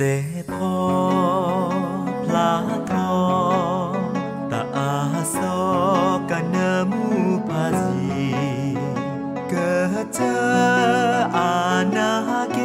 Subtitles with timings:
[0.00, 0.06] เส
[0.52, 0.74] พอ
[2.26, 2.52] พลา
[2.90, 3.16] ทอ
[4.50, 4.92] ตาอา
[5.36, 5.56] ซอ
[6.30, 6.56] กันเน
[6.92, 7.04] มู
[7.48, 8.04] พาจี
[9.50, 9.72] เกิ
[10.02, 10.40] ดเจอ
[11.36, 11.52] อา
[11.96, 12.12] ณา
[12.52, 12.58] เก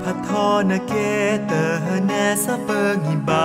[0.00, 0.92] พัทอนาเก
[1.46, 1.52] เต
[2.06, 2.10] แน
[2.44, 3.44] สะเปิงหิบา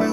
[0.00, 0.05] you.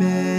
[0.00, 0.37] Amen.